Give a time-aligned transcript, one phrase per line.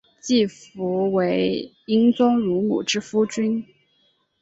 [0.19, 3.63] 季福为英宗乳母之夫君。